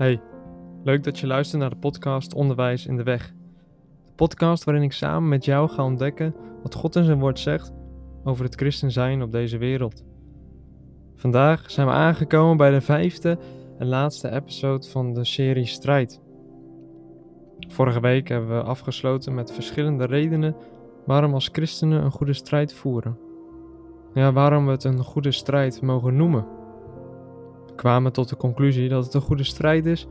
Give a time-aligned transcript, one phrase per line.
[0.00, 0.20] Hey,
[0.84, 3.32] leuk dat je luistert naar de podcast Onderwijs in de Weg.
[4.04, 7.72] De podcast waarin ik samen met jou ga ontdekken wat God in zijn woord zegt
[8.24, 10.04] over het christen zijn op deze wereld.
[11.16, 13.38] Vandaag zijn we aangekomen bij de vijfde
[13.78, 16.20] en laatste episode van de serie Strijd.
[17.68, 20.56] Vorige week hebben we afgesloten met verschillende redenen
[21.06, 23.18] waarom als christenen een goede strijd voeren.
[24.14, 26.59] Ja, waarom we het een goede strijd mogen noemen.
[27.80, 30.06] Kwamen tot de conclusie dat het een goede strijd is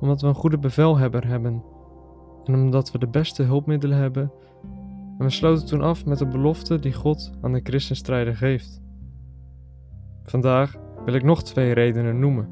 [0.00, 1.62] omdat we een goede bevelhebber hebben
[2.44, 4.32] en omdat we de beste hulpmiddelen hebben.
[5.18, 8.82] En we sloten toen af met de belofte die God aan de christenstrijder geeft.
[10.22, 12.48] Vandaag wil ik nog twee redenen noemen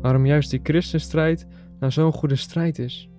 [0.00, 1.46] waarom juist die christenstrijd
[1.78, 3.10] nou zo'n goede strijd is.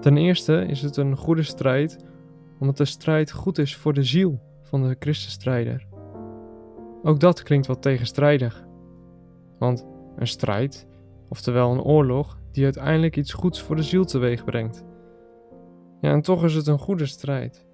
[0.00, 2.04] Ten eerste is het een goede strijd
[2.58, 5.86] omdat de strijd goed is voor de ziel van de christenstrijder.
[7.02, 8.65] Ook dat klinkt wat tegenstrijdig.
[9.58, 10.88] Want een strijd,
[11.28, 14.84] oftewel een oorlog, die uiteindelijk iets goeds voor de ziel teweeg brengt.
[16.00, 17.66] Ja, en toch is het een goede strijd.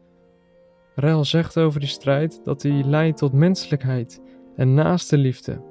[0.95, 4.23] Rel zegt over die strijd dat die leidt tot menselijkheid
[4.57, 5.63] en naaste liefde,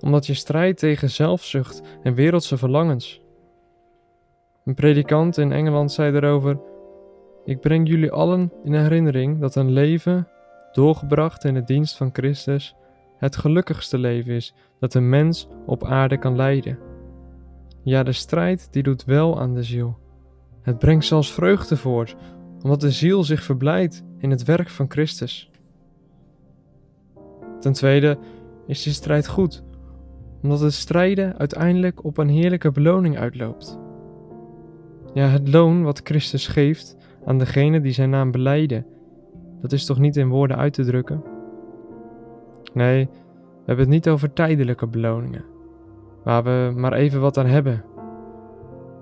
[0.00, 3.22] omdat je strijdt tegen zelfzucht en wereldse verlangens.
[4.64, 6.60] Een predikant in Engeland zei erover:
[7.44, 10.28] Ik breng jullie allen in herinnering dat een leven,
[10.72, 12.74] doorgebracht in de dienst van Christus,
[13.20, 16.78] het gelukkigste leven is dat een mens op aarde kan leiden.
[17.82, 19.98] Ja, de strijd die doet wel aan de ziel.
[20.62, 22.16] Het brengt zelfs vreugde voort,
[22.62, 25.50] omdat de ziel zich verblijdt in het werk van Christus.
[27.60, 28.18] Ten tweede
[28.66, 29.64] is die strijd goed,
[30.42, 33.78] omdat het strijden uiteindelijk op een heerlijke beloning uitloopt.
[35.14, 38.86] Ja, het loon wat Christus geeft aan degene die zijn naam beleiden,
[39.60, 41.29] dat is toch niet in woorden uit te drukken?
[42.74, 45.44] Nee, we hebben het niet over tijdelijke beloningen,
[46.24, 47.84] waar we maar even wat aan hebben.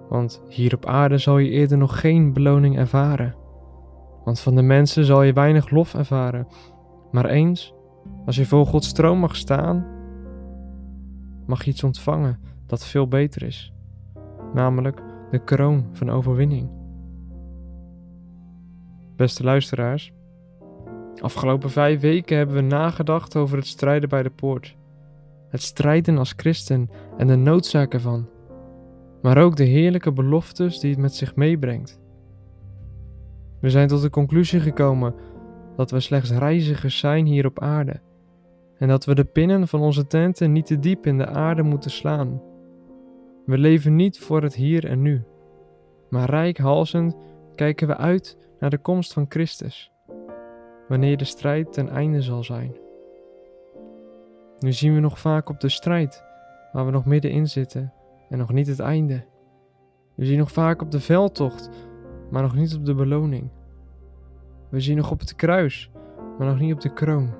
[0.08, 3.34] Want hier op aarde zal je eerder nog geen beloning ervaren.
[4.24, 6.46] Want van de mensen zal je weinig lof ervaren.
[7.10, 7.74] Maar eens,
[8.26, 9.86] als je voor Gods stroom mag staan,
[11.46, 13.72] mag je iets ontvangen dat veel beter is.
[14.54, 16.70] Namelijk de kroon van overwinning.
[19.16, 20.12] Beste luisteraars,
[21.20, 24.76] Afgelopen vijf weken hebben we nagedacht over het strijden bij de poort.
[25.48, 28.28] Het strijden als christen en de noodzaak ervan.
[29.22, 32.00] Maar ook de heerlijke beloftes die het met zich meebrengt.
[33.60, 35.14] We zijn tot de conclusie gekomen
[35.76, 38.00] dat we slechts reizigers zijn hier op aarde.
[38.78, 41.90] En dat we de pinnen van onze tenten niet te diep in de aarde moeten
[41.90, 42.42] slaan.
[43.46, 45.22] We leven niet voor het hier en nu.
[46.10, 47.16] Maar rijkhalsend
[47.54, 49.92] kijken we uit naar de komst van Christus
[50.88, 52.76] wanneer de strijd ten einde zal zijn.
[54.58, 56.24] Nu zien we nog vaak op de strijd,
[56.72, 57.92] waar we nog middenin zitten
[58.28, 59.24] en nog niet het einde.
[60.14, 61.70] We zien nog vaak op de veldtocht,
[62.30, 63.50] maar nog niet op de beloning.
[64.68, 65.90] We zien nog op het kruis,
[66.38, 67.30] maar nog niet op de kroon.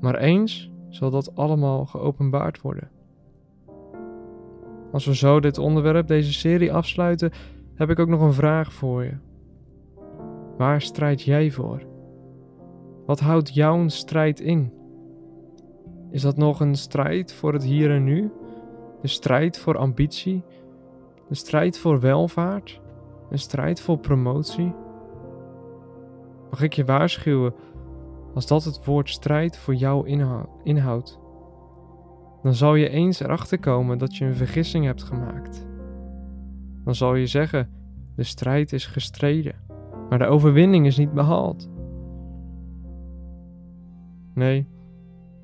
[0.00, 2.90] Maar eens zal dat allemaal geopenbaard worden.
[4.92, 7.30] Als we zo dit onderwerp, deze serie afsluiten,
[7.74, 9.14] heb ik ook nog een vraag voor je.
[10.56, 11.82] Waar strijd jij voor?
[13.06, 14.72] Wat houdt jouw strijd in?
[16.10, 18.32] Is dat nog een strijd voor het hier en nu?
[19.00, 20.44] De strijd voor ambitie?
[21.28, 22.80] De strijd voor welvaart?
[23.30, 24.74] Een strijd voor promotie?
[26.50, 27.54] Mag ik je waarschuwen
[28.34, 30.08] als dat het woord strijd voor jou
[30.62, 31.18] inhoudt?
[32.42, 35.66] Dan zal je eens erachter komen dat je een vergissing hebt gemaakt.
[36.84, 37.70] Dan zal je zeggen:
[38.16, 39.54] de strijd is gestreden,
[40.08, 41.74] maar de overwinning is niet behaald.
[44.36, 44.66] Nee,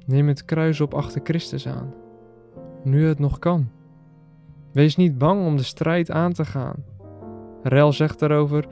[0.07, 1.95] neem het kruis op achter Christus aan,
[2.83, 3.71] nu het nog kan.
[4.73, 6.85] Wees niet bang om de strijd aan te gaan.
[7.63, 8.67] Rel zegt daarover: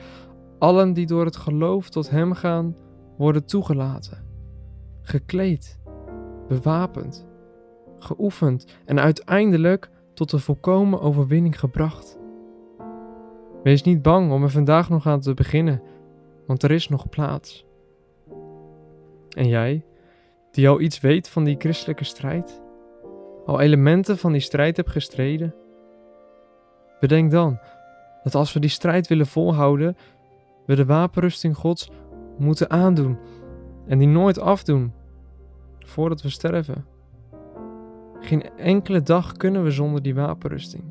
[0.58, 2.76] allen die door het geloof tot Hem gaan,
[3.16, 4.25] worden toegelaten,
[5.02, 5.81] gekleed,
[6.49, 7.26] bewapend,
[7.99, 12.19] geoefend en uiteindelijk tot de volkomen overwinning gebracht.
[13.62, 15.82] Wees niet bang om er vandaag nog aan te beginnen,
[16.46, 17.66] want er is nog plaats.
[19.31, 19.84] En jij?
[20.50, 22.62] Die al iets weet van die christelijke strijd,
[23.44, 25.55] al elementen van die strijd hebt gestreden?
[27.00, 27.58] Bedenk dan
[28.23, 29.97] dat als we die strijd willen volhouden,
[30.67, 31.91] we de wapenrusting Gods
[32.38, 33.19] moeten aandoen
[33.87, 34.93] en die nooit afdoen
[35.79, 36.85] voordat we sterven.
[38.20, 40.85] Geen enkele dag kunnen we zonder die wapenrusting.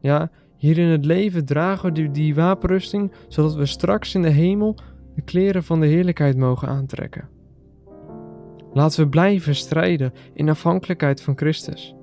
[0.00, 4.76] Ja, hier in het leven dragen we die, wapenrusting zodat we straks in de hemel
[5.14, 7.28] de kleren van de heerlijkheid mogen aantrekken.
[8.72, 11.94] Laten we blijven strijden in afhankelijkheid van Christus.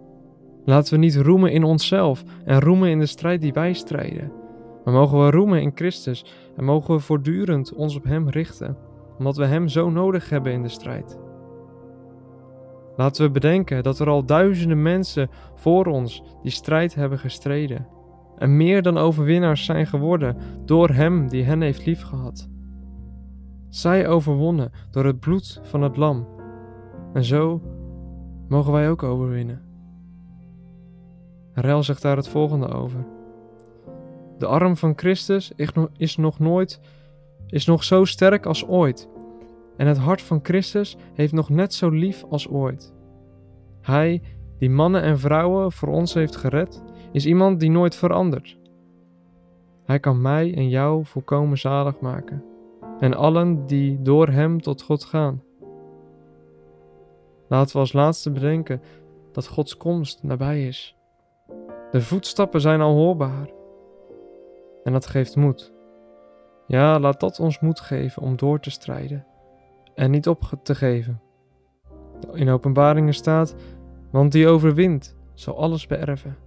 [0.65, 4.31] Laten we niet roemen in onszelf en roemen in de strijd die wij strijden.
[4.83, 6.25] Maar mogen we roemen in Christus
[6.55, 8.77] en mogen we voortdurend ons op Hem richten,
[9.17, 11.19] omdat we Hem zo nodig hebben in de strijd.
[12.95, 17.87] Laten we bedenken dat er al duizenden mensen voor ons die strijd hebben gestreden
[18.37, 22.49] en meer dan overwinnaars zijn geworden door Hem die hen heeft liefgehad.
[23.69, 26.27] Zij overwonnen door het bloed van het lam
[27.17, 27.61] en zo
[28.47, 29.61] mogen wij ook overwinnen.
[31.53, 33.05] Rel zegt daar het volgende over.
[34.37, 35.51] De arm van Christus
[35.97, 36.79] is nog nooit,
[37.47, 39.09] is nog zo sterk als ooit.
[39.77, 42.93] En het hart van Christus heeft nog net zo lief als ooit.
[43.81, 44.21] Hij,
[44.57, 48.57] die mannen en vrouwen voor ons heeft gered, is iemand die nooit verandert.
[49.85, 52.43] Hij kan mij en jou volkomen zalig maken,
[52.99, 55.45] en allen die door Hem tot God gaan.
[57.47, 58.81] Laten we als laatste bedenken
[59.31, 60.95] dat Gods komst nabij is.
[61.91, 63.49] De voetstappen zijn al hoorbaar.
[64.83, 65.73] En dat geeft moed.
[66.67, 69.25] Ja, laat dat ons moed geven om door te strijden
[69.97, 71.21] en niet op te geven.
[72.33, 73.55] In openbaringen staat:
[74.11, 76.37] Want die overwint, zal alles beërven.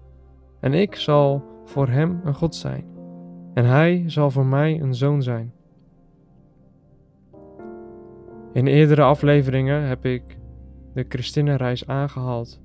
[0.61, 2.85] En ik zal voor hem een God zijn,
[3.55, 5.55] en hij zal voor mij een zoon zijn.
[8.53, 10.39] In eerdere afleveringen heb ik
[10.95, 12.61] de Christinnenreis aangehaald.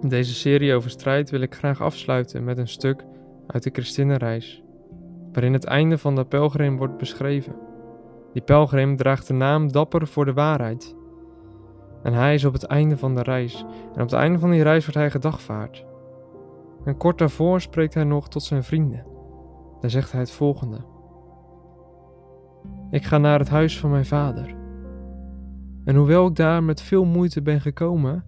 [0.00, 3.04] Deze serie over strijd wil ik graag afsluiten met een stuk
[3.46, 4.62] uit de Christinnenreis,
[5.32, 7.54] waarin het einde van de pelgrim wordt beschreven.
[8.32, 10.96] Die pelgrim draagt de naam Dapper voor de waarheid.
[12.02, 14.62] En hij is op het einde van de reis, en op het einde van die
[14.62, 15.86] reis wordt hij gedagvaard.
[16.84, 19.06] En kort daarvoor spreekt hij nog tot zijn vrienden.
[19.80, 20.78] Dan zegt hij het volgende:
[22.90, 24.59] Ik ga naar het huis van mijn vader.
[25.84, 28.24] En hoewel ik daar met veel moeite ben gekomen,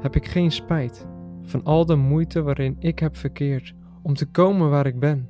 [0.00, 1.06] heb ik geen spijt
[1.42, 5.28] van al de moeite waarin ik heb verkeerd om te komen waar ik ben.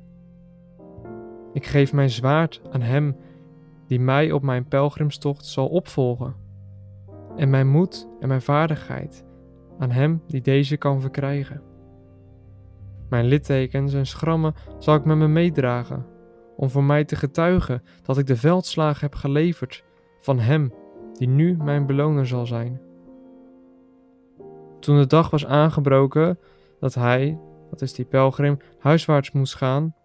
[1.53, 3.15] Ik geef mijn zwaard aan Hem
[3.87, 6.35] die mij op mijn pelgrimstocht zal opvolgen,
[7.35, 9.25] en mijn moed en mijn vaardigheid
[9.79, 11.61] aan Hem die deze kan verkrijgen.
[13.09, 16.05] Mijn littekens en schrammen zal ik met me meedragen,
[16.55, 19.83] om voor mij te getuigen dat ik de veldslagen heb geleverd
[20.19, 20.73] van Hem
[21.19, 22.81] die nu mijn beloner zal zijn.
[24.79, 26.39] Toen de dag was aangebroken
[26.79, 27.39] dat hij,
[27.69, 29.95] dat is die pelgrim, huiswaarts moest gaan,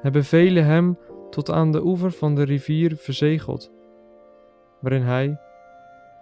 [0.00, 0.98] hebben velen hem
[1.30, 3.72] tot aan de oever van de rivier verzegeld,
[4.80, 5.38] waarin hij,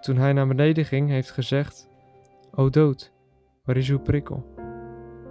[0.00, 1.88] toen hij naar beneden ging, heeft gezegd:
[2.54, 3.12] O dood,
[3.64, 4.44] waar is uw prikkel?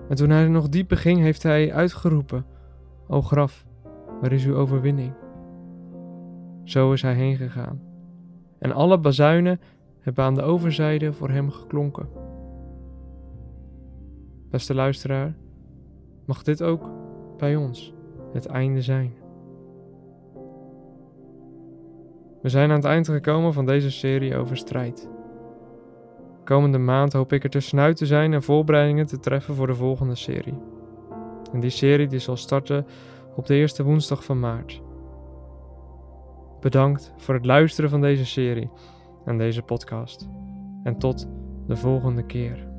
[0.09, 2.45] En toen hij nog dieper ging, heeft hij uitgeroepen:
[3.07, 3.65] O graf,
[4.21, 5.13] waar is uw overwinning?
[6.63, 7.90] Zo is hij heen gegaan.
[8.62, 9.60] En alle bazuinen
[10.00, 12.10] hebben aan de overzijde voor hem geklonken.
[14.50, 15.36] Beste luisteraar,
[16.25, 16.90] mag dit ook
[17.38, 17.94] bij ons
[18.34, 19.13] het einde zijn.
[22.42, 25.10] We zijn aan het eind gekomen van deze serie over strijd.
[26.44, 30.16] Komende maand hoop ik er tussenuit te zijn en voorbereidingen te treffen voor de volgende
[30.16, 30.58] serie.
[31.52, 32.86] En die serie die zal starten
[33.36, 34.81] op de eerste woensdag van maart.
[36.62, 38.69] Bedankt voor het luisteren van deze serie
[39.25, 40.27] en deze podcast.
[40.84, 41.27] En tot
[41.68, 42.71] de volgende keer.